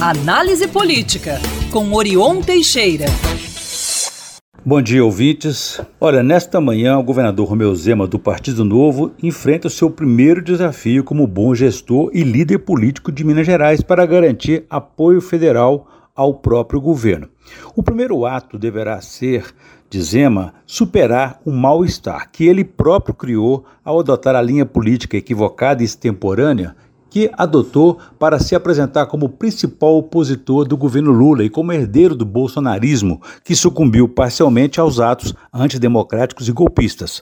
Análise 0.00 0.66
Política, 0.66 1.38
com 1.70 1.92
Orion 1.92 2.40
Teixeira. 2.40 3.04
Bom 4.64 4.80
dia, 4.80 5.04
ouvintes. 5.04 5.78
Olha, 6.00 6.22
nesta 6.22 6.58
manhã, 6.58 6.96
o 6.96 7.02
governador 7.02 7.46
Romeu 7.46 7.74
Zema, 7.74 8.06
do 8.06 8.18
Partido 8.18 8.64
Novo, 8.64 9.12
enfrenta 9.22 9.68
o 9.68 9.70
seu 9.70 9.90
primeiro 9.90 10.40
desafio 10.40 11.04
como 11.04 11.26
bom 11.26 11.54
gestor 11.54 12.10
e 12.14 12.22
líder 12.22 12.60
político 12.60 13.12
de 13.12 13.22
Minas 13.22 13.44
Gerais 13.44 13.82
para 13.82 14.06
garantir 14.06 14.64
apoio 14.70 15.20
federal 15.20 15.86
ao 16.16 16.32
próprio 16.32 16.80
governo. 16.80 17.28
O 17.76 17.82
primeiro 17.82 18.24
ato 18.24 18.58
deverá 18.58 19.02
ser 19.02 19.54
de 19.90 20.00
Zema 20.00 20.54
superar 20.64 21.38
o 21.44 21.50
mal-estar 21.50 22.30
que 22.32 22.46
ele 22.46 22.64
próprio 22.64 23.14
criou 23.14 23.66
ao 23.84 24.00
adotar 24.00 24.34
a 24.34 24.40
linha 24.40 24.64
política 24.64 25.18
equivocada 25.18 25.82
e 25.82 25.84
extemporânea 25.84 26.74
que 27.10 27.30
adotou 27.36 27.98
para 28.18 28.38
se 28.38 28.54
apresentar 28.54 29.06
como 29.06 29.28
principal 29.28 29.96
opositor 29.96 30.66
do 30.66 30.76
governo 30.76 31.10
Lula 31.10 31.44
e 31.44 31.50
como 31.50 31.72
herdeiro 31.72 32.14
do 32.14 32.24
bolsonarismo, 32.24 33.20
que 33.44 33.56
sucumbiu 33.56 34.08
parcialmente 34.08 34.80
aos 34.80 35.00
atos 35.00 35.34
antidemocráticos 35.52 36.48
e 36.48 36.52
golpistas. 36.52 37.20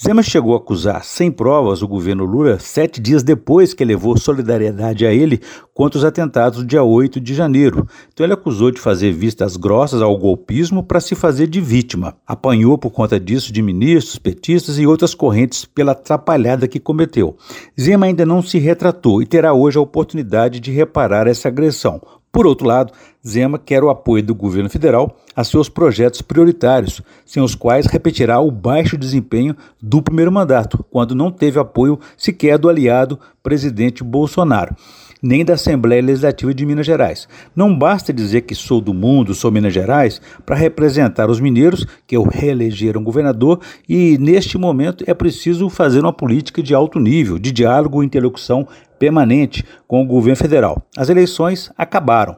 Zema 0.00 0.22
chegou 0.22 0.54
a 0.54 0.58
acusar, 0.58 1.04
sem 1.04 1.30
provas, 1.30 1.80
o 1.80 1.88
governo 1.88 2.24
Lula 2.24 2.58
sete 2.58 3.00
dias 3.00 3.22
depois 3.22 3.72
que 3.72 3.84
levou 3.84 4.18
solidariedade 4.18 5.06
a 5.06 5.12
ele 5.12 5.40
contra 5.80 5.96
os 5.96 6.04
atentados 6.04 6.58
do 6.58 6.66
dia 6.66 6.82
8 6.82 7.18
de 7.18 7.32
janeiro. 7.32 7.88
Então 8.12 8.26
ele 8.26 8.34
acusou 8.34 8.70
de 8.70 8.78
fazer 8.78 9.12
vistas 9.12 9.56
grossas 9.56 10.02
ao 10.02 10.14
golpismo 10.14 10.82
para 10.82 11.00
se 11.00 11.14
fazer 11.14 11.46
de 11.46 11.58
vítima. 11.58 12.14
Apanhou 12.26 12.76
por 12.76 12.90
conta 12.90 13.18
disso 13.18 13.50
de 13.50 13.62
ministros, 13.62 14.18
petistas 14.18 14.78
e 14.78 14.86
outras 14.86 15.14
correntes 15.14 15.64
pela 15.64 15.92
atrapalhada 15.92 16.68
que 16.68 16.78
cometeu. 16.78 17.34
Zema 17.80 18.04
ainda 18.04 18.26
não 18.26 18.42
se 18.42 18.58
retratou 18.58 19.22
e 19.22 19.26
terá 19.26 19.54
hoje 19.54 19.78
a 19.78 19.80
oportunidade 19.80 20.60
de 20.60 20.70
reparar 20.70 21.26
essa 21.26 21.48
agressão. 21.48 21.98
Por 22.32 22.46
outro 22.46 22.66
lado, 22.66 22.92
Zema 23.26 23.58
quer 23.58 23.82
o 23.82 23.90
apoio 23.90 24.22
do 24.22 24.34
governo 24.34 24.70
federal 24.70 25.16
a 25.34 25.42
seus 25.42 25.68
projetos 25.68 26.22
prioritários, 26.22 27.02
sem 27.26 27.42
os 27.42 27.54
quais 27.54 27.86
repetirá 27.86 28.40
o 28.40 28.50
baixo 28.50 28.96
desempenho 28.96 29.56
do 29.82 30.00
primeiro 30.00 30.30
mandato, 30.30 30.84
quando 30.90 31.14
não 31.14 31.30
teve 31.30 31.58
apoio 31.58 31.98
sequer 32.16 32.56
do 32.56 32.68
aliado 32.68 33.18
presidente 33.42 34.04
Bolsonaro 34.04 34.76
nem 35.22 35.44
da 35.44 35.54
Assembleia 35.54 36.02
Legislativa 36.02 36.54
de 36.54 36.64
Minas 36.64 36.86
Gerais. 36.86 37.28
Não 37.54 37.76
basta 37.76 38.12
dizer 38.12 38.42
que 38.42 38.54
sou 38.54 38.80
do 38.80 38.94
mundo, 38.94 39.34
sou 39.34 39.50
Minas 39.50 39.74
Gerais, 39.74 40.20
para 40.46 40.56
representar 40.56 41.28
os 41.28 41.40
mineiros 41.40 41.86
que 42.06 42.16
o 42.16 42.22
reelegeram 42.22 43.04
governador 43.04 43.60
e, 43.88 44.16
neste 44.18 44.56
momento, 44.56 45.04
é 45.06 45.14
preciso 45.14 45.68
fazer 45.68 46.00
uma 46.00 46.12
política 46.12 46.62
de 46.62 46.74
alto 46.74 46.98
nível, 46.98 47.38
de 47.38 47.52
diálogo 47.52 48.02
e 48.02 48.06
interlocução 48.06 48.66
permanente 49.00 49.64
com 49.88 50.02
o 50.02 50.06
governo 50.06 50.36
federal. 50.36 50.86
As 50.94 51.08
eleições 51.08 51.72
acabaram 51.76 52.36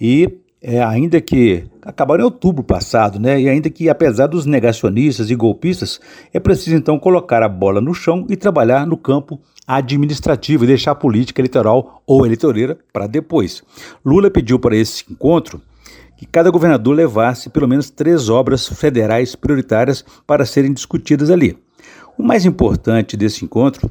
e 0.00 0.40
é, 0.62 0.82
ainda 0.82 1.20
que 1.20 1.64
acabaram 1.82 2.22
em 2.22 2.24
outubro 2.24 2.64
passado, 2.64 3.18
né? 3.18 3.40
E 3.40 3.48
ainda 3.48 3.70
que, 3.70 3.88
apesar 3.88 4.26
dos 4.26 4.46
negacionistas 4.46 5.30
e 5.30 5.34
golpistas, 5.34 6.00
é 6.32 6.40
preciso 6.40 6.76
então 6.76 6.98
colocar 6.98 7.42
a 7.42 7.48
bola 7.48 7.80
no 7.80 7.94
chão 7.94 8.26
e 8.28 8.36
trabalhar 8.36 8.86
no 8.86 8.96
campo 8.96 9.40
administrativo 9.66 10.64
e 10.64 10.66
deixar 10.66 10.92
a 10.92 10.96
política 10.96 11.40
eleitoral 11.40 12.02
ou 12.06 12.26
eleitoreira 12.26 12.78
para 12.92 13.06
depois. 13.06 13.62
Lula 14.04 14.30
pediu 14.30 14.58
para 14.58 14.76
esse 14.76 15.04
encontro 15.10 15.60
que 16.16 16.26
cada 16.26 16.50
governador 16.50 16.94
levasse 16.94 17.48
pelo 17.48 17.68
menos 17.68 17.88
três 17.88 18.28
obras 18.28 18.66
federais 18.66 19.34
prioritárias 19.34 20.04
para 20.26 20.44
serem 20.44 20.72
discutidas 20.72 21.30
ali. 21.30 21.58
O 22.18 22.22
mais 22.22 22.44
importante 22.44 23.16
desse 23.16 23.44
encontro 23.44 23.90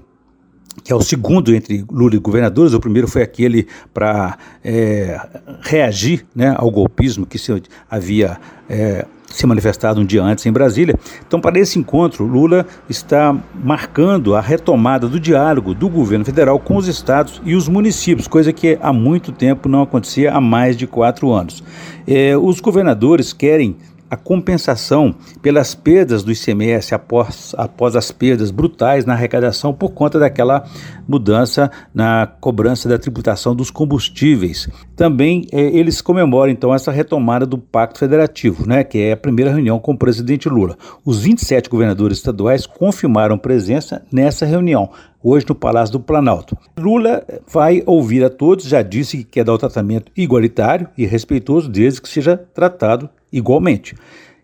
que 0.84 0.94
é 0.94 0.96
o 0.96 1.02
segundo 1.02 1.54
entre 1.54 1.86
Lula 1.92 2.16
e 2.16 2.20
governadores, 2.20 2.74
o 2.74 2.80
primeiro 2.80 3.08
foi 3.08 3.22
aquele 3.22 3.68
para 3.94 4.38
é, 4.64 5.20
reagir 5.62 6.26
né, 6.36 6.56
ao 6.58 6.70
golpismo 6.72 7.26
que 7.26 7.38
se 7.38 7.62
havia 7.90 8.40
é, 8.70 9.06
se 9.30 9.46
manifestado 9.46 10.02
um 10.02 10.06
dia 10.06 10.24
antes 10.24 10.46
em 10.46 10.52
Brasília. 10.52 10.96
Então, 11.28 11.40
para 11.40 11.60
esse 11.60 11.78
encontro, 11.78 12.26
Lula 12.26 12.66
está 12.90 13.36
marcando 13.64 14.36
a 14.36 14.42
retomada 14.42 15.08
do 15.08 15.20
diálogo 15.20 15.74
do 15.74 15.88
governo 15.88 16.26
federal 16.26 16.60
com 16.60 16.76
os 16.78 16.88
estados 16.88 17.42
e 17.46 17.56
os 17.56 17.68
municípios, 17.68 18.28
coisa 18.28 18.52
que 18.52 18.78
há 18.82 18.92
muito 18.92 19.32
tempo 19.32 19.70
não 19.70 19.84
acontecia 19.84 20.34
há 20.34 20.42
mais 20.42 20.76
de 20.76 20.88
quatro 20.88 21.32
anos. 21.32 21.64
É, 22.08 22.36
os 22.36 22.60
governadores 22.60 23.34
querem 23.34 23.78
a 24.10 24.18
compensação 24.18 25.14
pelas 25.42 25.76
perdas 25.76 26.24
do 26.24 26.32
ICMS 26.32 26.96
após, 26.96 27.54
após 27.58 27.96
as 27.96 28.12
perdas 28.12 28.52
brutais 28.52 29.06
na 29.06 29.14
arrecadação 29.14 29.74
por 29.74 29.92
conta 29.92 30.18
daquela 30.18 30.64
mudança 31.08 31.70
na 31.94 32.28
cobrança 32.28 32.90
da 32.90 32.98
tributação 32.98 33.56
dos 33.56 33.70
combustíveis. 33.70 34.68
Também 34.96 35.48
é, 35.52 35.62
eles 35.62 36.02
comemoram 36.02 36.52
então 36.52 36.74
essa 36.74 36.92
retomada 36.92 37.46
do 37.46 37.58
Pacto 37.58 38.00
Federativo, 38.00 38.68
né, 38.68 38.84
que 38.84 38.98
é 39.00 39.12
a 39.12 39.18
primeira 39.18 39.52
reunião 39.52 39.80
com 39.80 39.94
o 39.94 39.98
presidente 39.98 40.50
Lula. 40.50 40.78
Os 41.06 41.20
27 41.20 41.70
governadores 41.70 42.18
estaduais 42.18 42.66
confirmaram 42.66 43.38
presença 43.38 44.02
nessa 44.12 44.46
reunião, 44.46 44.90
hoje 45.24 45.46
no 45.48 45.56
Palácio 45.56 45.94
do 45.94 46.00
Planalto. 46.00 46.58
Lula 46.78 47.24
vai 47.52 47.84
ouvir 47.86 48.24
a 48.24 48.30
todos, 48.30 48.66
já 48.66 48.82
disse 48.82 49.18
que 49.18 49.24
quer 49.24 49.44
dar 49.44 49.54
o 49.54 49.58
tratamento 49.58 50.12
igualitário 50.16 50.88
e 50.98 51.06
respeitoso, 51.06 51.70
desde 51.70 52.02
que 52.02 52.10
seja 52.10 52.38
tratado 52.38 53.10
igualmente. 53.32 53.96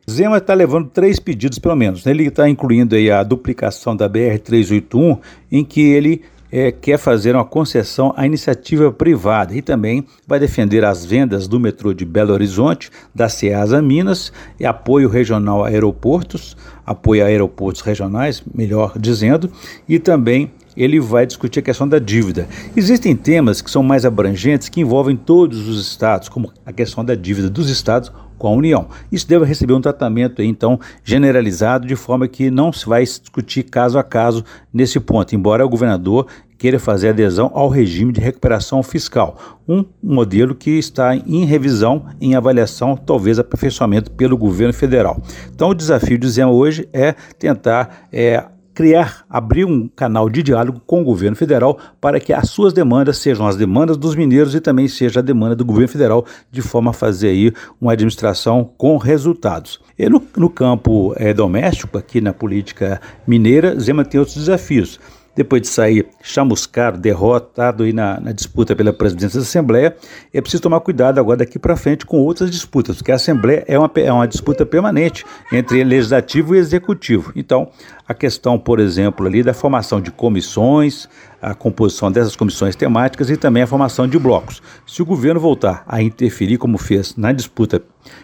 Zema 0.09 0.37
está 0.37 0.53
levando 0.53 0.89
três 0.89 1.19
pedidos, 1.19 1.57
pelo 1.57 1.75
menos. 1.75 2.05
Né? 2.05 2.11
Ele 2.11 2.27
está 2.27 2.47
incluindo 2.47 2.95
aí 2.95 3.09
a 3.09 3.23
duplicação 3.23 3.95
da 3.95 4.07
BR-381, 4.07 5.17
em 5.51 5.63
que 5.63 5.81
ele 5.81 6.21
é, 6.51 6.71
quer 6.71 6.97
fazer 6.97 7.35
uma 7.35 7.43
concessão 7.43 8.13
à 8.15 8.25
iniciativa 8.25 8.91
privada 8.91 9.55
e 9.55 9.61
também 9.61 10.05
vai 10.27 10.39
defender 10.39 10.85
as 10.85 11.03
vendas 11.03 11.47
do 11.47 11.59
metrô 11.59 11.93
de 11.93 12.05
Belo 12.05 12.33
Horizonte, 12.33 12.91
da 13.13 13.27
Ceasa 13.27 13.81
Minas, 13.81 14.31
e 14.59 14.65
apoio 14.65 15.09
regional 15.09 15.65
a 15.65 15.69
aeroportos, 15.69 16.55
apoio 16.85 17.23
a 17.23 17.27
aeroportos 17.27 17.81
regionais, 17.81 18.43
melhor 18.53 18.93
dizendo, 18.97 19.51
e 19.89 19.97
também 19.97 20.51
ele 20.77 20.99
vai 20.99 21.25
discutir 21.25 21.59
a 21.59 21.63
questão 21.63 21.87
da 21.87 21.99
dívida. 21.99 22.47
Existem 22.75 23.15
temas 23.15 23.61
que 23.61 23.71
são 23.71 23.81
mais 23.81 24.05
abrangentes 24.05 24.69
que 24.69 24.81
envolvem 24.81 25.15
todos 25.15 25.67
os 25.67 25.81
estados, 25.81 26.29
como 26.29 26.51
a 26.65 26.71
questão 26.71 27.03
da 27.03 27.15
dívida 27.15 27.49
dos 27.49 27.69
estados 27.69 28.11
com 28.37 28.47
a 28.47 28.51
União. 28.51 28.87
Isso 29.11 29.27
deve 29.27 29.45
receber 29.45 29.73
um 29.73 29.81
tratamento 29.81 30.41
então 30.41 30.79
generalizado, 31.03 31.87
de 31.87 31.95
forma 31.95 32.27
que 32.27 32.51
não 32.51 32.71
se 32.71 32.85
vai 32.85 33.03
discutir 33.03 33.63
caso 33.63 33.97
a 33.97 34.03
caso 34.03 34.43
nesse 34.73 34.99
ponto, 34.99 35.35
embora 35.35 35.65
o 35.65 35.69
governador 35.69 36.27
queira 36.57 36.79
fazer 36.79 37.09
adesão 37.09 37.51
ao 37.53 37.69
regime 37.69 38.11
de 38.11 38.21
recuperação 38.21 38.81
fiscal, 38.81 39.37
um 39.67 39.83
modelo 40.01 40.55
que 40.55 40.71
está 40.71 41.15
em 41.15 41.45
revisão, 41.45 42.05
em 42.19 42.35
avaliação, 42.35 42.95
talvez 42.95 43.37
aperfeiçoamento 43.37 44.11
pelo 44.11 44.37
governo 44.37 44.73
federal. 44.73 45.21
Então, 45.53 45.69
o 45.69 45.75
desafio 45.75 46.17
de 46.17 46.29
Zema 46.29 46.51
hoje 46.51 46.87
é 46.93 47.13
tentar 47.37 48.07
é, 48.11 48.45
criar, 48.75 49.25
abrir 49.29 49.63
um 49.63 49.87
canal 49.87 50.29
de 50.29 50.43
diálogo 50.43 50.81
com 50.85 51.01
o 51.01 51.03
governo 51.05 51.37
federal 51.37 51.79
para 51.99 52.19
que 52.19 52.33
as 52.33 52.49
suas 52.49 52.73
demandas 52.73 53.17
sejam 53.17 53.47
as 53.47 53.55
demandas 53.55 53.95
dos 53.95 54.15
mineiros 54.15 54.53
e 54.53 54.59
também 54.59 54.87
seja 54.89 55.21
a 55.21 55.23
demanda 55.23 55.55
do 55.55 55.63
governo 55.63 55.87
federal, 55.87 56.25
de 56.51 56.61
forma 56.61 56.91
a 56.91 56.93
fazer 56.93 57.29
aí 57.29 57.53
uma 57.79 57.93
administração 57.93 58.69
com 58.77 58.97
resultados. 58.97 59.79
E 59.97 60.09
no, 60.09 60.21
no 60.35 60.49
campo 60.49 61.13
é, 61.15 61.33
doméstico, 61.33 61.97
aqui 61.97 62.19
na 62.19 62.33
política 62.33 62.99
mineira, 63.25 63.79
Zema 63.79 64.03
tem 64.03 64.19
outros 64.19 64.35
desafios 64.35 64.99
depois 65.35 65.61
de 65.61 65.67
sair 65.67 66.07
chamuscado, 66.21 66.97
derrotado 66.97 67.83
aí 67.83 67.91
na, 67.91 68.19
na, 68.19 68.31
disputa 68.31 68.75
pela 68.75 68.93
presidência 68.93 69.39
da 69.39 69.43
Assembleia, 69.43 69.95
é 70.33 70.41
preciso 70.41 70.63
tomar 70.63 70.79
cuidado 70.79 71.19
agora 71.19 71.37
daqui 71.37 71.59
para 71.59 71.75
frente 71.75 72.05
com 72.05 72.19
outras 72.19 72.49
disputas, 72.49 72.95
porque 72.95 73.11
a 73.11 73.15
Assembleia 73.15 73.63
é 73.67 73.77
uma, 73.77 73.91
é 73.95 74.11
uma 74.11 74.27
disputa 74.27 74.65
permanente 74.65 75.25
entre 75.51 75.83
legislativo 75.83 76.55
e 76.55 76.59
executivo. 76.59 77.31
Então, 77.35 77.69
a 78.07 78.13
questão, 78.13 78.57
por 78.57 78.79
exemplo, 78.79 79.25
ali 79.25 79.43
da 79.43 79.53
formação 79.53 79.99
de 79.99 80.11
comissões, 80.11 81.09
a 81.41 81.53
composição 81.53 82.11
dessas 82.11 82.35
comissões 82.35 82.75
temáticas 82.75 83.29
e 83.29 83.37
também 83.37 83.63
a 83.63 83.67
formação 83.67 84.07
de 84.07 84.17
blocos. 84.17 84.61
Se 84.87 85.01
o 85.01 85.05
governo 85.05 85.39
voltar 85.39 85.83
a 85.87 86.01
interferir, 86.01 86.57
como 86.57 86.77
fez 86.77 87.15
na 87.15 87.31
disputa 87.31 87.81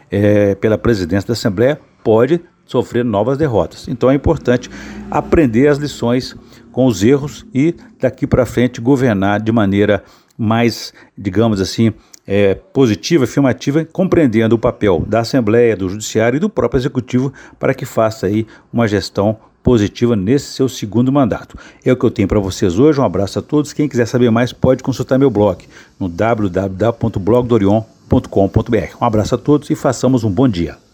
é, 0.10 0.56
pela 0.56 0.78
presidência 0.78 1.28
da 1.28 1.34
Assembleia, 1.34 1.80
pode 2.04 2.42
sofrer 2.66 3.04
novas 3.04 3.38
derrotas. 3.38 3.88
Então 3.88 4.10
é 4.10 4.16
importante 4.16 4.70
aprender 5.10 5.68
as 5.68 5.78
lições 5.78 6.36
com 6.72 6.86
os 6.86 7.04
erros 7.04 7.46
e 7.54 7.76
daqui 8.00 8.26
para 8.26 8.46
frente 8.46 8.82
governar 8.82 9.42
de 9.42 9.52
maneira 9.52 10.04
mais, 10.38 10.94
digamos 11.18 11.60
assim, 11.62 11.94
é, 12.26 12.56
positiva, 12.56 13.26
afirmativa, 13.26 13.86
compreendendo 13.86 14.56
o 14.56 14.60
papel 14.60 15.04
da 15.08 15.20
Assembleia, 15.20 15.76
do 15.76 15.90
Judiciário 15.90 16.38
e 16.38 16.40
do 16.40 16.50
próprio 16.50 16.80
Executivo 16.80 17.34
para 17.60 17.74
que 17.74 17.86
faça 17.86 18.28
aí 18.28 18.48
uma 18.72 18.88
gestão 18.88 19.38
positiva 19.64 20.16
nesse 20.16 20.54
seu 20.54 20.68
segundo 20.68 21.12
mandato. 21.12 21.56
É 21.86 21.92
o 21.92 21.96
que 21.96 22.06
eu 22.06 22.12
tenho 22.12 22.28
para 22.28 22.40
vocês 22.40 22.80
hoje. 22.80 23.00
Um 23.00 23.04
abraço 23.04 23.38
a 23.40 23.42
todos. 23.42 23.74
Quem 23.74 23.88
quiser 23.88 24.08
saber 24.08 24.30
mais 24.32 24.54
pode 24.54 24.84
consultar 24.84 25.20
meu 25.20 25.30
blog 25.30 25.66
no 26.00 26.10
www.blogdorion.com.br. 26.10 28.98
Um 29.00 29.06
abraço 29.06 29.36
a 29.36 29.38
todos 29.38 29.70
e 29.70 29.76
façamos 29.76 30.24
um 30.24 30.32
bom 30.32 30.48
dia. 30.48 30.91